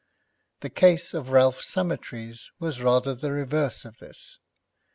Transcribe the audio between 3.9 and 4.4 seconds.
this.